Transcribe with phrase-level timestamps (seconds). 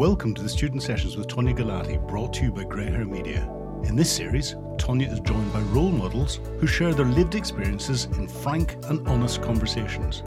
[0.00, 3.46] Welcome to the Student Sessions with Tonia Galati, brought to you by Greyhair Media.
[3.84, 8.26] In this series, Tonia is joined by role models who share their lived experiences in
[8.26, 10.22] frank and honest conversations.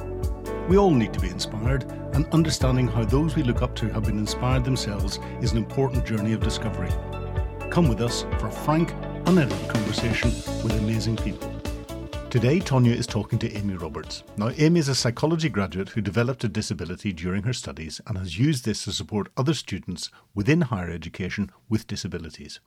[0.70, 4.04] We all need to be inspired, and understanding how those we look up to have
[4.04, 6.92] been inspired themselves is an important journey of discovery.
[7.72, 8.94] Come with us for a frank,
[9.26, 10.30] unedited conversation
[10.64, 11.53] with amazing people.
[12.34, 14.24] Today, Tonia is talking to Amy Roberts.
[14.38, 18.40] Now, Amy is a psychology graduate who developed a disability during her studies and has
[18.40, 22.60] used this to support other students within higher education with disabilities.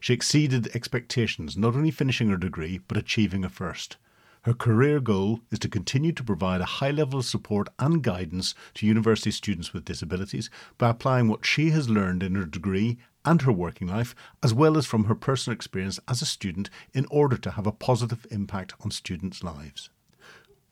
[0.00, 3.96] She exceeded expectations, not only finishing her degree, but achieving a first.
[4.44, 8.56] Her career goal is to continue to provide a high level of support and guidance
[8.74, 13.40] to university students with disabilities by applying what she has learned in her degree and
[13.42, 17.36] her working life, as well as from her personal experience as a student, in order
[17.36, 19.90] to have a positive impact on students' lives.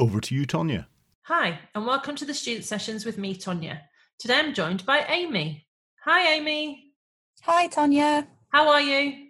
[0.01, 0.87] Over to you, Tonia.
[1.23, 3.82] Hi, and welcome to the Student Sessions with me, Tonia.
[4.18, 5.65] Today I'm joined by Amy.
[6.05, 6.93] Hi, Amy.
[7.43, 8.27] Hi, Tonia.
[8.49, 9.29] How are you?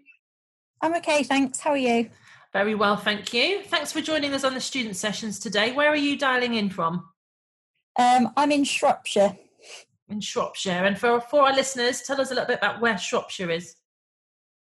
[0.81, 1.61] I'm okay, thanks.
[1.61, 2.09] How are you?
[2.53, 3.63] Very well, thank you.
[3.63, 5.73] Thanks for joining us on the Student Sessions today.
[5.73, 7.09] Where are you dialing in from?
[7.99, 9.37] Um, I'm in Shropshire
[10.11, 10.85] in Shropshire.
[10.85, 13.77] And for, for our listeners, tell us a little bit about where Shropshire is.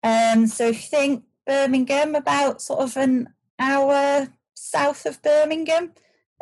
[0.02, 5.92] Um, so if you think Birmingham, about sort of an hour south of Birmingham,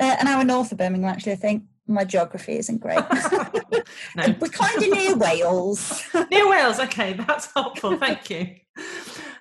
[0.01, 1.65] uh, an hour north of Birmingham, actually, I think.
[1.89, 3.03] My geography isn't great.
[4.17, 6.05] We're kind of near Wales.
[6.31, 7.99] near Wales, okay, that's helpful.
[7.99, 8.55] Thank you.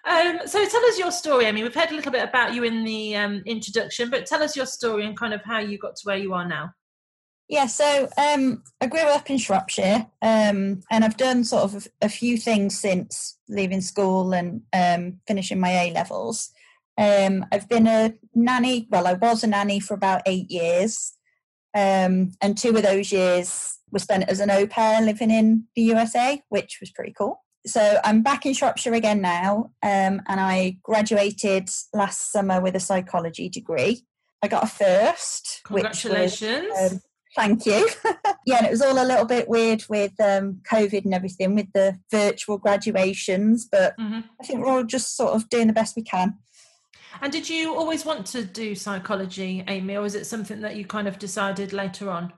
[0.08, 1.48] Um, so tell us your story.
[1.48, 4.42] I mean, we've heard a little bit about you in the um, introduction, but tell
[4.42, 6.74] us your story and kind of how you got to where you are now.
[7.48, 12.08] Yeah, so um, I grew up in Shropshire, um, and I've done sort of a,
[12.08, 16.52] few things since leaving school and um, finishing my A levels.
[16.98, 18.88] Um, I've been a nanny.
[18.90, 21.12] Well, I was a nanny for about eight years,
[21.74, 26.42] and two of those years were spent as an au pair living in the USA,
[26.48, 27.41] which was pretty cool.
[27.66, 32.80] So I'm back in Shropshire again now, um, and I graduated last summer with a
[32.80, 34.04] psychology degree.
[34.42, 35.62] I got a first.
[35.66, 36.68] Congratulations.
[36.72, 37.06] Was,
[37.36, 37.88] Thank you.
[38.46, 41.72] yeah, and it was all a little bit weird with um, COVID and everything with
[41.74, 44.22] the virtual graduations, but mm-hmm.
[44.42, 46.38] I think we're all just sort of doing the best we can.
[47.22, 50.86] And did you always want to do psychology, Amy, or was it something that you
[50.86, 52.34] kind of decided later on?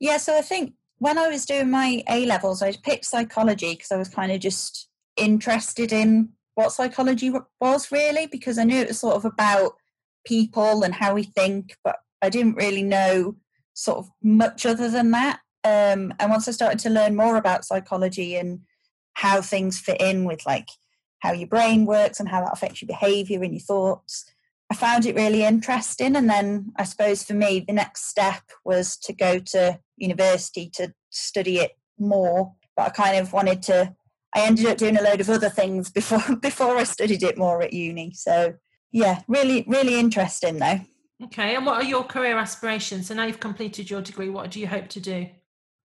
[0.00, 3.92] Yeah, so I think when I was doing my A levels, I picked psychology because
[3.92, 8.88] I was kind of just interested in what psychology was really, because I knew it
[8.88, 9.72] was sort of about
[10.26, 13.36] people and how we think, but I didn't really know
[13.74, 15.40] sort of much other than that.
[15.64, 18.60] Um, and once I started to learn more about psychology and
[19.14, 20.68] how things fit in with like
[21.20, 24.24] how your brain works and how that affects your behavior and your thoughts,
[24.70, 26.16] I found it really interesting.
[26.16, 30.92] And then I suppose for me, the next step was to go to university to
[31.10, 32.54] study it more.
[32.76, 33.94] But I kind of wanted to.
[34.34, 37.62] I ended up doing a load of other things before before I studied it more
[37.62, 38.12] at uni.
[38.14, 38.54] So
[38.92, 40.80] yeah, really, really interesting though.
[41.24, 43.08] Okay, and what are your career aspirations?
[43.08, 45.26] So now you've completed your degree, what do you hope to do?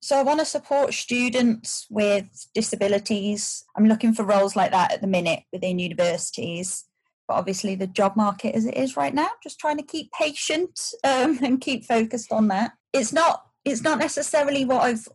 [0.03, 3.65] So I want to support students with disabilities.
[3.77, 6.84] I'm looking for roles like that at the minute within universities.
[7.28, 10.78] But obviously, the job market as it is right now, just trying to keep patient
[11.05, 12.72] um, and keep focused on that.
[12.93, 13.47] It's not.
[13.65, 15.09] It's not necessarily what I've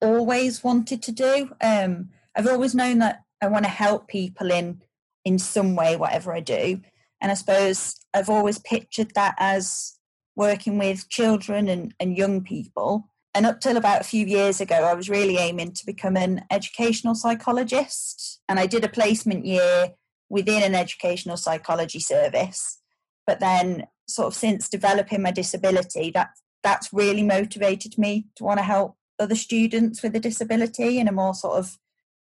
[0.00, 1.50] always wanted to do.
[1.60, 4.82] Um, I've always known that I want to help people in
[5.24, 6.80] in some way, whatever I do.
[7.20, 9.96] And I suppose I've always pictured that as
[10.34, 13.08] working with children and, and young people.
[13.34, 16.44] And up till about a few years ago, I was really aiming to become an
[16.50, 18.40] educational psychologist.
[18.48, 19.90] And I did a placement year
[20.28, 22.80] within an educational psychology service.
[23.26, 26.30] But then, sort of, since developing my disability, that
[26.62, 31.12] that's really motivated me to want to help other students with a disability in a
[31.12, 31.78] more sort of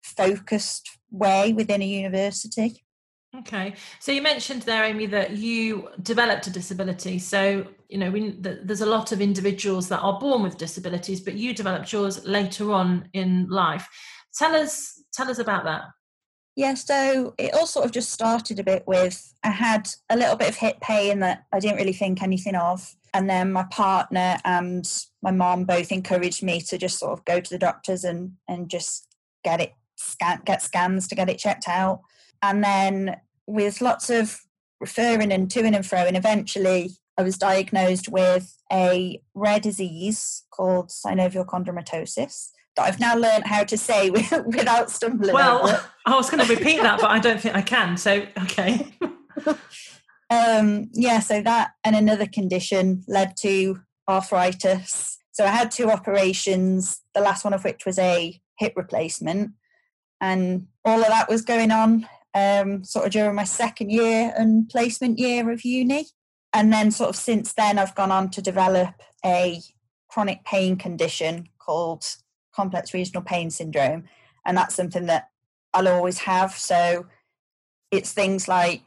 [0.03, 2.85] focused way within a university.
[3.41, 7.19] Okay, so you mentioned there, Amy, that you developed a disability.
[7.19, 11.35] So you know, we, there's a lot of individuals that are born with disabilities, but
[11.35, 13.89] you developed yours later on in life.
[14.35, 15.85] Tell us, tell us about that.
[16.59, 20.35] Yeah, so it all sort of just started a bit with I had a little
[20.35, 24.39] bit of hip pain that I didn't really think anything of, and then my partner
[24.45, 24.85] and
[25.23, 28.69] my mom both encouraged me to just sort of go to the doctors and and
[28.69, 29.07] just
[29.45, 32.01] get it scan get scans to get it checked out.
[32.43, 34.41] And then with lots of
[34.81, 40.89] referring and to and fro, and eventually I was diagnosed with a rare disease called
[40.89, 45.35] synovial chondromatosis that I've now learned how to say without stumbling.
[45.35, 47.97] Well, I was going to repeat that, but I don't think I can.
[47.97, 48.97] So, okay.
[50.31, 55.19] um, yeah, so that and another condition led to arthritis.
[55.33, 59.53] So I had two operations, the last one of which was a hip replacement.
[60.21, 64.69] And all of that was going on um, sort of during my second year and
[64.69, 66.07] placement year of uni.
[66.53, 68.95] And then, sort of, since then, I've gone on to develop
[69.25, 69.61] a
[70.09, 72.05] chronic pain condition called
[72.59, 74.03] complex regional pain syndrome.
[74.45, 75.25] And that's something that
[75.75, 76.53] I'll always have.
[76.53, 77.07] So
[77.91, 78.87] it's things like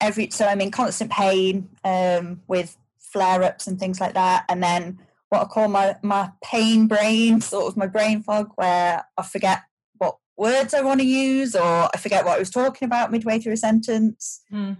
[0.00, 2.76] every, so I'm in constant pain um, with
[3.12, 4.44] flare ups and things like that.
[4.48, 4.98] And then
[5.28, 9.60] what I call my, my pain brain, sort of my brain fog, where I forget
[9.98, 13.38] what words I want to use or I forget what I was talking about midway
[13.38, 14.42] through a sentence.
[14.52, 14.76] Mm.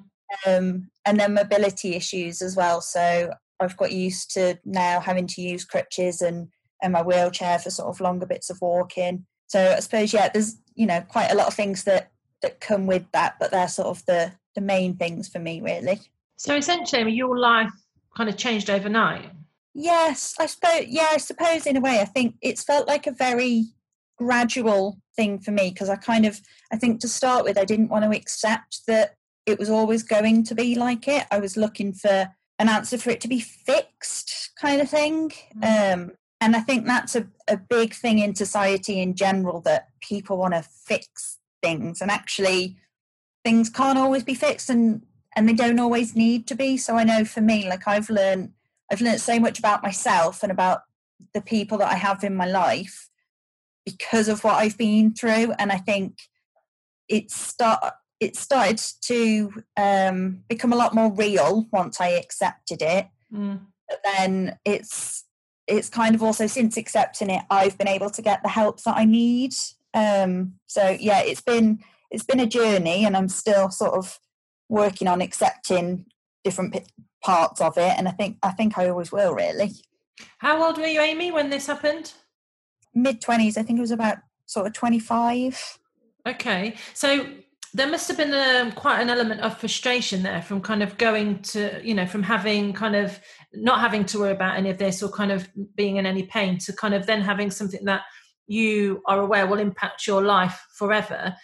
[0.46, 2.80] Um, and then mobility issues as well.
[2.80, 6.48] So I've got used to now having to use crutches and,
[6.82, 9.26] and my wheelchair for sort of longer bits of walking.
[9.46, 12.10] So I suppose, yeah, there's, you know, quite a lot of things that,
[12.42, 16.00] that come with that, but they're sort of the, the main things for me, really.
[16.36, 17.72] So essentially, your life
[18.16, 19.30] kind of changed overnight.
[19.74, 20.86] Yes, I suppose.
[20.88, 23.66] Yeah, I suppose in a way, I think it's felt like a very
[24.18, 26.40] gradual thing for me because I kind of,
[26.72, 29.14] I think to start with, I didn't want to accept that
[29.46, 31.26] it was always going to be like it.
[31.30, 32.28] I was looking for
[32.58, 35.30] an answer for it to be fixed, kind of thing.
[35.56, 36.02] Mm-hmm.
[36.02, 40.38] Um, and I think that's a, a big thing in society in general that people
[40.38, 42.78] want to fix things, and actually,
[43.44, 45.02] things can't always be fixed, and
[45.36, 46.76] and they don't always need to be.
[46.76, 48.52] So I know for me, like I've learned,
[48.90, 50.80] I've learned so much about myself and about
[51.34, 53.08] the people that I have in my life
[53.84, 56.18] because of what I've been through, and I think
[57.08, 57.82] it start
[58.20, 63.08] it started to um, become a lot more real once I accepted it.
[63.32, 63.60] Mm.
[63.88, 65.24] But then it's
[65.70, 68.96] it's kind of also since accepting it, I've been able to get the help that
[68.96, 69.54] I need.
[69.94, 71.80] Um, so yeah, it's been
[72.10, 74.18] it's been a journey, and I'm still sort of
[74.68, 76.06] working on accepting
[76.44, 76.84] different p-
[77.22, 77.94] parts of it.
[77.96, 79.34] And I think I think I always will.
[79.34, 79.72] Really.
[80.38, 82.12] How old were you, Amy, when this happened?
[82.94, 83.56] Mid twenties.
[83.56, 85.78] I think it was about sort of twenty five.
[86.26, 87.26] Okay, so
[87.72, 90.98] there must have been a, um, quite an element of frustration there from kind of
[90.98, 93.20] going to you know from having kind of
[93.52, 96.58] not having to worry about any of this or kind of being in any pain
[96.58, 98.02] to kind of then having something that
[98.46, 101.36] you are aware will impact your life forever.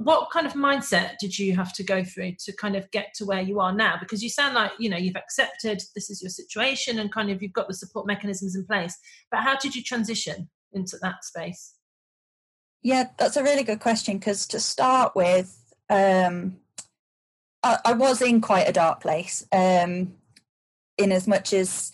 [0.00, 3.26] What kind of mindset did you have to go through to kind of get to
[3.26, 3.96] where you are now?
[4.00, 7.42] Because you sound like you know you've accepted this is your situation and kind of
[7.42, 8.96] you've got the support mechanisms in place
[9.30, 11.75] but how did you transition into that space
[12.82, 16.56] yeah, that's a really good question because to start with, um,
[17.62, 19.46] I, I, was in quite a dark place.
[19.52, 20.14] Um,
[20.98, 21.92] in as much as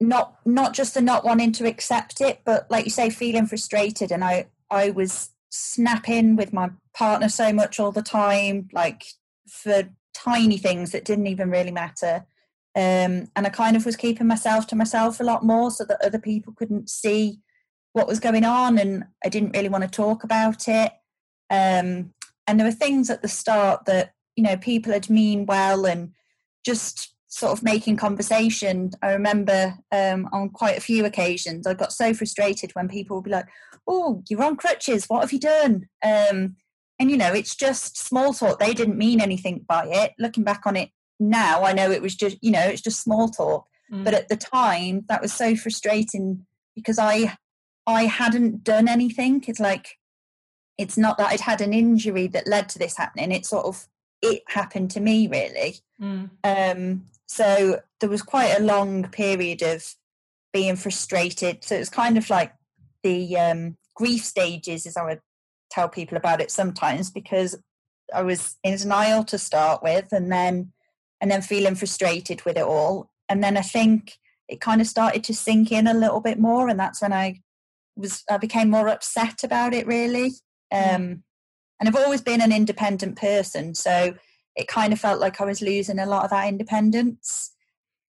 [0.00, 4.10] not not just the not wanting to accept it, but like you say, feeling frustrated,
[4.10, 9.04] and I I was snapping with my partner so much all the time, like
[9.48, 12.24] for tiny things that didn't even really matter.
[12.76, 16.04] Um, and I kind of was keeping myself to myself a lot more so that
[16.04, 17.40] other people couldn't see
[17.92, 20.92] what was going on and I didn't really want to talk about it.
[21.50, 22.12] Um,
[22.46, 26.12] and there were things at the start that, you know, people had mean well and
[26.64, 28.90] just sort of making conversation.
[29.02, 33.24] I remember um, on quite a few occasions, I got so frustrated when people would
[33.24, 33.46] be like,
[33.86, 35.88] oh, you're on crutches, what have you done?
[36.04, 36.56] Um,
[36.98, 38.58] and, you know, it's just small talk.
[38.58, 40.12] They didn't mean anything by it.
[40.18, 43.28] Looking back on it now, I know it was just, you know, it's just small
[43.28, 43.66] talk.
[43.92, 44.04] Mm.
[44.04, 47.36] But at the time, that was so frustrating because I
[47.92, 49.44] I hadn't done anything.
[49.46, 49.98] It's like
[50.78, 53.32] it's not that I'd had an injury that led to this happening.
[53.32, 53.86] It sort of
[54.22, 55.76] it happened to me really.
[56.00, 56.30] Mm.
[56.44, 59.94] Um, so there was quite a long period of
[60.52, 61.64] being frustrated.
[61.64, 62.52] So it was kind of like
[63.02, 65.20] the um, grief stages, as I would
[65.70, 67.56] tell people about it sometimes, because
[68.12, 70.72] I was in denial to start with, and then
[71.20, 75.22] and then feeling frustrated with it all, and then I think it kind of started
[75.24, 77.42] to sink in a little bit more, and that's when I
[77.96, 80.32] was I became more upset about it really.
[80.72, 80.94] Mm.
[80.94, 81.22] Um,
[81.78, 84.14] and I've always been an independent person, so
[84.56, 87.52] it kind of felt like I was losing a lot of that independence.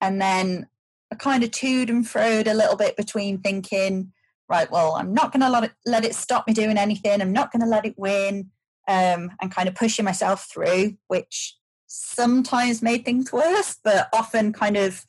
[0.00, 0.66] And then
[1.12, 4.12] I kind of toed and froed a little bit between thinking,
[4.49, 7.20] right, well, I'm not going to let it, let it stop me doing anything.
[7.20, 8.50] I'm not going to let it win,
[8.88, 11.56] um, and kind of pushing myself through, which
[11.87, 15.04] sometimes made things worse, but often kind of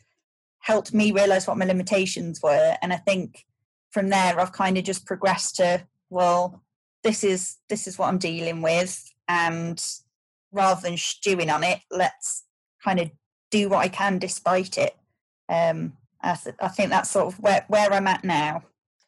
[0.60, 2.76] helped me realize what my limitations were.
[2.82, 3.46] And I think
[3.92, 6.62] from there I've kind of just progressed to well
[7.04, 9.84] this is this is what I'm dealing with and
[10.52, 12.44] rather than stewing on it let's
[12.84, 13.12] kind of
[13.50, 14.96] do what I can despite it.
[15.50, 15.94] Um
[16.24, 18.64] I, th- I think that's sort of where, where I'm at now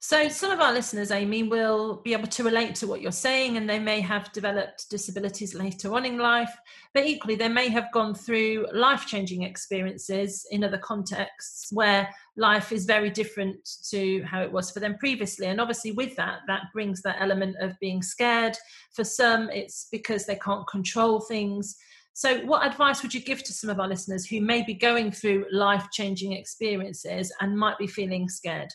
[0.06, 3.56] So, some of our listeners, Amy, will be able to relate to what you're saying,
[3.56, 6.54] and they may have developed disabilities later on in life,
[6.94, 12.74] but equally, they may have gone through life changing experiences in other contexts where life
[12.74, 13.56] is very different
[13.92, 15.48] to how it was for them previously.
[15.48, 18.58] And obviously, with that, that brings that element of being scared.
[18.92, 21.78] For some, it's because they can't control things.
[22.12, 25.14] So, what advice would you give to some of our listeners who may be going
[25.14, 28.74] through life changing experiences and might be feeling scared?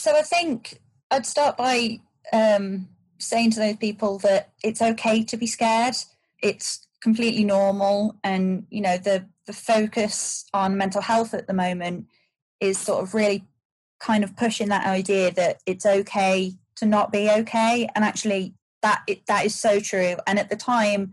[0.00, 0.80] So I think
[1.10, 2.00] I'd start by
[2.32, 2.88] um,
[3.18, 5.94] saying to those people that it's okay to be scared.
[6.42, 12.06] It's completely normal, and you know the the focus on mental health at the moment
[12.60, 13.44] is sort of really
[13.98, 19.02] kind of pushing that idea that it's okay to not be okay, and actually that
[19.06, 20.16] it, that is so true.
[20.26, 21.12] And at the time,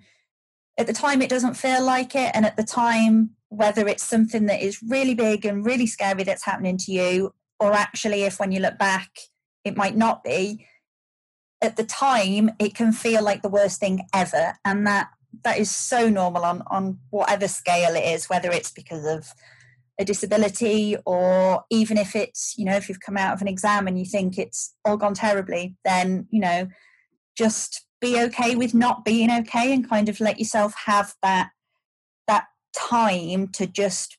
[0.77, 4.45] at the time, it doesn't feel like it, and at the time, whether it's something
[4.45, 8.51] that is really big and really scary that's happening to you or actually if when
[8.51, 9.09] you look back
[9.63, 10.65] it might not be
[11.61, 15.09] at the time it can feel like the worst thing ever and that
[15.43, 19.33] that is so normal on on whatever scale it is whether it's because of
[19.99, 23.87] a disability or even if it's you know if you've come out of an exam
[23.87, 26.67] and you think it's all gone terribly then you know
[27.35, 31.49] just be okay with not being okay and kind of let yourself have that
[32.27, 32.45] that
[32.75, 34.17] time to just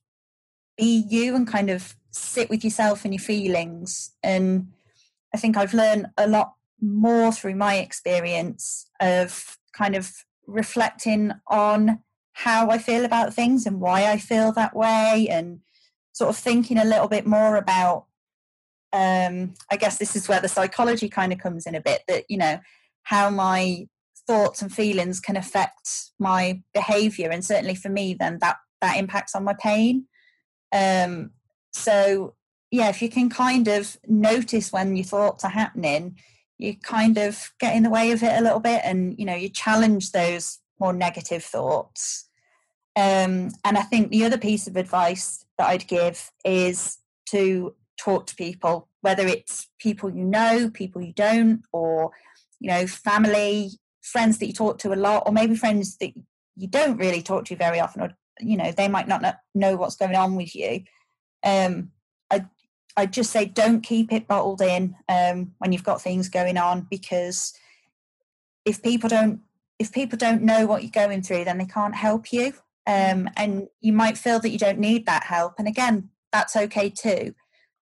[0.76, 4.12] be you and kind of sit with yourself and your feelings.
[4.23, 4.69] And
[5.35, 10.12] I think I've learned a lot more through my experience of kind of
[10.47, 12.00] reflecting on
[12.33, 15.61] how I feel about things and why I feel that way and
[16.12, 18.07] sort of thinking a little bit more about
[18.93, 22.25] um I guess this is where the psychology kind of comes in a bit that
[22.29, 22.59] you know
[23.03, 23.87] how my
[24.27, 29.35] thoughts and feelings can affect my behavior and certainly for me then that that impacts
[29.35, 30.07] on my pain
[30.73, 31.31] um
[31.72, 32.34] so,
[32.70, 36.18] yeah, if you can kind of notice when your thoughts are happening,
[36.58, 39.34] you kind of get in the way of it a little bit and, you know,
[39.34, 42.28] you challenge those more negative thoughts.
[42.96, 46.98] Um, and I think the other piece of advice that I'd give is
[47.30, 52.10] to talk to people, whether it's people you know, people you don't, or,
[52.58, 53.70] you know, family,
[54.02, 56.12] friends that you talk to a lot, or maybe friends that
[56.56, 59.96] you don't really talk to very often, or, you know, they might not know what's
[59.96, 60.82] going on with you
[61.45, 61.90] um,
[62.30, 62.47] I
[62.97, 66.87] I just say don't keep it bottled in um, when you've got things going on
[66.90, 67.52] because
[68.64, 69.40] if people don't
[69.78, 72.52] if people don't know what you're going through, then they can't help you,
[72.87, 75.54] um, and you might feel that you don't need that help.
[75.59, 77.35] And again, that's okay too.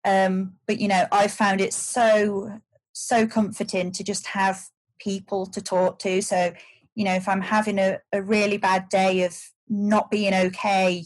[0.05, 2.61] Um, but you know, I found it so
[2.93, 6.23] so comforting to just have people to talk to.
[6.23, 6.53] So
[6.95, 9.39] you know, if I'm having a, a really bad day of
[9.69, 11.05] not being okay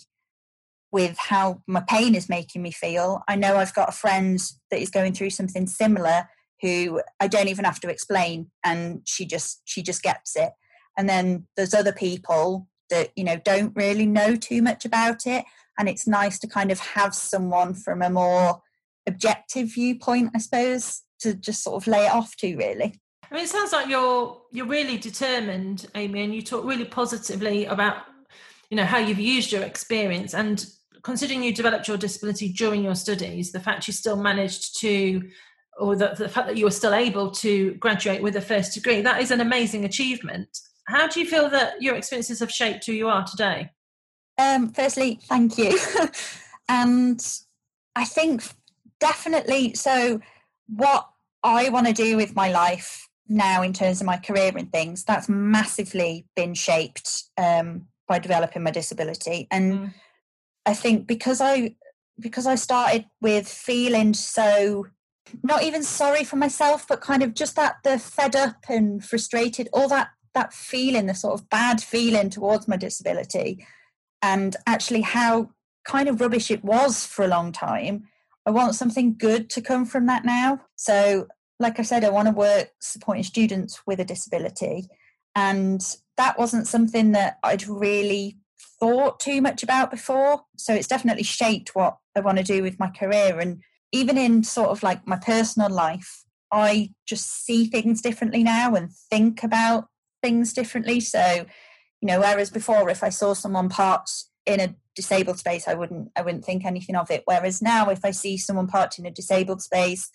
[0.93, 3.23] with how my pain is making me feel.
[3.29, 6.29] I know I've got a friend that is going through something similar
[6.61, 10.51] who I don't even have to explain and she just she just gets it.
[10.97, 15.45] And then there's other people that you know don't really know too much about it
[15.79, 18.61] and it's nice to kind of have someone from a more
[19.07, 23.01] objective viewpoint I suppose to just sort of lay it off to really.
[23.31, 27.65] I mean, it sounds like you're you're really determined, Amy, and you talk really positively
[27.67, 27.99] about
[28.71, 30.67] you know how you've used your experience and
[31.03, 35.23] considering you developed your disability during your studies, the fact you still managed to,
[35.79, 39.01] or the, the fact that you were still able to graduate with a first degree,
[39.01, 40.59] that is an amazing achievement.
[40.87, 43.71] How do you feel that your experiences have shaped who you are today?
[44.39, 45.79] Um, firstly, thank you.
[46.69, 47.21] and
[47.95, 48.43] I think
[48.99, 50.21] definitely so
[50.69, 51.09] what
[51.43, 55.05] I want to do with my life now in terms of my career and things,
[55.05, 59.47] that's massively been shaped um, by developing my disability.
[59.51, 59.95] And mm.
[60.71, 61.75] I think because I
[62.21, 64.87] because I started with feeling so
[65.43, 69.69] not even sorry for myself, but kind of just that the fed up and frustrated,
[69.73, 73.67] all that that feeling, the sort of bad feeling towards my disability,
[74.23, 75.51] and actually how
[75.85, 78.05] kind of rubbish it was for a long time.
[78.47, 80.61] I want something good to come from that now.
[80.77, 81.27] So,
[81.59, 84.87] like I said, I want to work supporting students with a disability.
[85.35, 85.83] And
[86.17, 88.37] that wasn't something that I'd really
[88.79, 90.43] thought too much about before.
[90.57, 93.39] So it's definitely shaped what I want to do with my career.
[93.39, 93.63] And
[93.93, 98.91] even in sort of like my personal life, I just see things differently now and
[98.93, 99.87] think about
[100.23, 101.01] things differently.
[101.01, 101.47] So,
[102.01, 104.11] you know, whereas before, if I saw someone parked
[104.47, 107.23] in a disabled space, I wouldn't, I wouldn't think anything of it.
[107.25, 110.11] Whereas now, if I see someone parked in a disabled space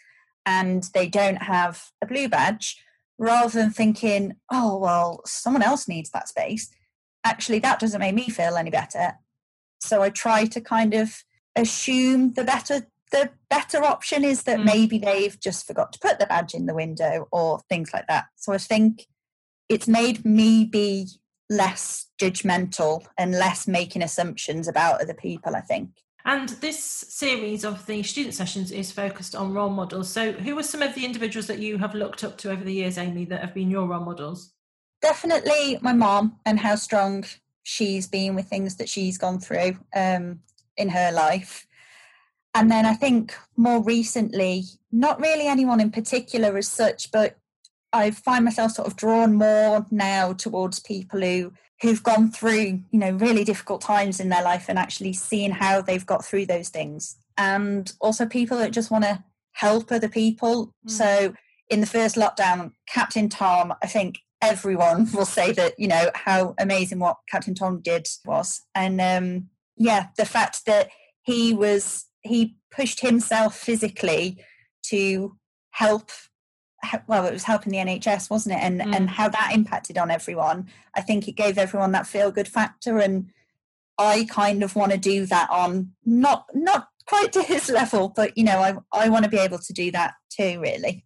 [0.45, 2.81] and they don't have a blue badge,
[3.17, 6.69] rather than thinking, oh well, someone else needs that space,
[7.25, 9.13] actually that doesn't make me feel any better
[9.79, 11.23] so i try to kind of
[11.55, 14.65] assume the better the better option is that mm.
[14.65, 18.25] maybe they've just forgot to put the badge in the window or things like that.
[18.35, 19.07] So I think
[19.69, 21.07] it's made me be
[21.49, 25.91] less judgmental and less making assumptions about other people, I think.
[26.25, 30.09] And this series of the student sessions is focused on role models.
[30.09, 32.73] So, who are some of the individuals that you have looked up to over the
[32.73, 34.51] years, Amy, that have been your role models?
[35.05, 37.25] Definitely my mom and how strong
[37.61, 40.39] she's been with things that she's gone through um,
[40.77, 41.67] in her life.
[42.55, 47.37] And then I think more recently, not really anyone in particular as such, but
[47.93, 52.99] I find myself sort of drawn more now towards people who who've gone through you
[52.99, 56.69] know really difficult times in their life and actually seeing how they've got through those
[56.69, 60.89] things and also people that just want to help other people mm.
[60.89, 61.33] so
[61.69, 66.53] in the first lockdown captain tom i think everyone will say that you know how
[66.59, 70.89] amazing what captain tom did was and um yeah the fact that
[71.23, 74.37] he was he pushed himself physically
[74.83, 75.35] to
[75.71, 76.11] help
[77.07, 78.61] well, it was helping the NHS, wasn't it?
[78.61, 78.95] And mm.
[78.95, 80.67] and how that impacted on everyone.
[80.93, 83.31] I think it gave everyone that feel good factor, and
[83.97, 88.37] I kind of want to do that on not not quite to his level, but
[88.37, 91.05] you know, I I want to be able to do that too, really.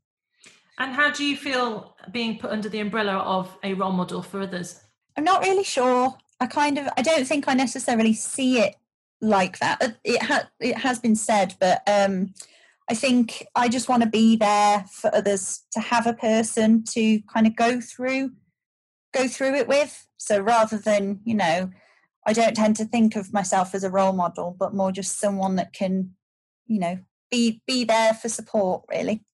[0.80, 4.42] And how do you feel being put under the umbrella of a role model for
[4.42, 4.82] others?
[5.18, 6.16] I'm not really sure.
[6.40, 8.76] I kind of I don't think I necessarily see it
[9.22, 9.98] like that.
[10.06, 12.34] It ha- it has been said, but um
[12.90, 17.20] I think I just want to be there for others to have a person to
[17.32, 18.32] kind of go through
[19.14, 20.08] go through it with.
[20.18, 21.72] So rather than, you know,
[22.26, 25.56] I don't tend to think of myself as a role model, but more just someone
[25.58, 26.12] that can,
[26.68, 29.26] you know, be be there for support really.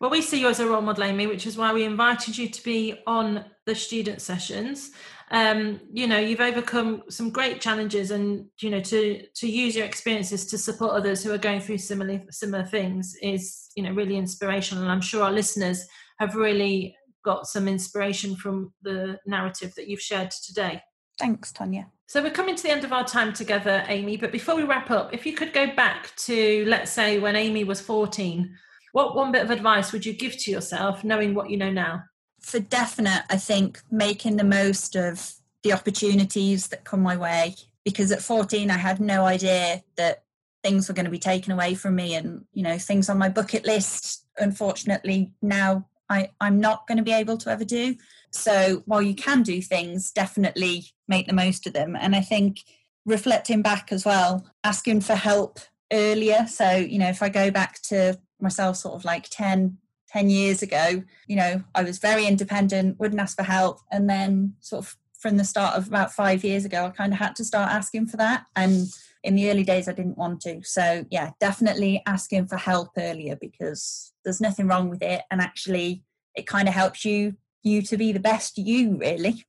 [0.00, 2.48] Well, we see you as a role model, Amy, which is why we invited you
[2.48, 4.92] to be on the student sessions.
[5.32, 9.84] Um, you know you've overcome some great challenges and you know to to use your
[9.84, 14.16] experiences to support others who are going through similar similar things is you know really
[14.16, 14.84] inspirational.
[14.84, 15.84] And i'm sure our listeners
[16.20, 20.80] have really got some inspiration from the narrative that you've shared today.
[21.18, 21.86] Thanks tonia.
[22.06, 24.92] So we're coming to the end of our time together amy but before we wrap
[24.92, 28.56] up if you could go back to let's say when amy was 14
[28.96, 32.02] what one bit of advice would you give to yourself knowing what you know now
[32.46, 35.32] for definite, I think making the most of
[35.64, 37.56] the opportunities that come my way.
[37.84, 40.22] Because at 14, I had no idea that
[40.62, 43.28] things were going to be taken away from me and, you know, things on my
[43.28, 47.96] bucket list, unfortunately, now I, I'm not going to be able to ever do.
[48.30, 51.96] So while you can do things, definitely make the most of them.
[51.96, 52.60] And I think
[53.04, 55.58] reflecting back as well, asking for help
[55.92, 56.46] earlier.
[56.48, 60.62] So, you know, if I go back to myself sort of like 10, 10 years
[60.62, 63.80] ago, you know, I was very independent, wouldn't ask for help.
[63.90, 67.18] And then, sort of, from the start of about five years ago, I kind of
[67.18, 68.46] had to start asking for that.
[68.54, 68.86] And
[69.24, 70.62] in the early days, I didn't want to.
[70.62, 75.22] So, yeah, definitely asking for help earlier because there's nothing wrong with it.
[75.30, 79.44] And actually, it kind of helps you you to be the best you really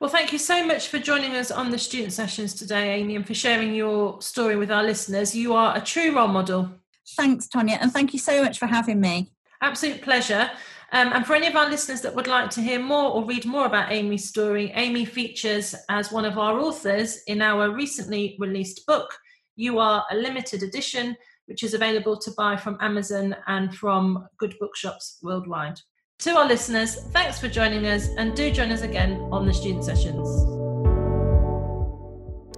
[0.00, 3.26] well, thank you so much for joining us on the student sessions today, Amy, and
[3.26, 5.36] for sharing your story with our listeners.
[5.36, 6.70] You are a true role model.
[7.16, 9.32] Thanks, Tonia, and thank you so much for having me.
[9.62, 10.50] Absolute pleasure.
[10.92, 13.46] Um, and for any of our listeners that would like to hear more or read
[13.46, 18.86] more about Amy's story, Amy features as one of our authors in our recently released
[18.86, 19.08] book,
[19.54, 24.56] You Are a Limited Edition, which is available to buy from Amazon and from good
[24.58, 25.78] bookshops worldwide.
[26.20, 29.84] To our listeners, thanks for joining us and do join us again on the student
[29.84, 30.59] sessions.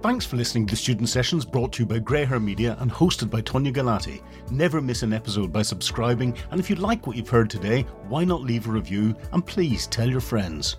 [0.03, 3.29] Thanks for listening to the Student Sessions brought to you by Greyhair Media and hosted
[3.29, 4.21] by Tonia Galati.
[4.51, 8.25] Never miss an episode by subscribing, and if you like what you've heard today, why
[8.25, 10.75] not leave a review and please tell your friends.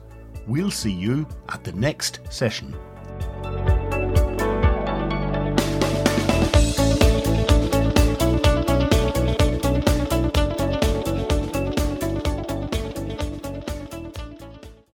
[0.47, 2.77] We'll see you at the next session.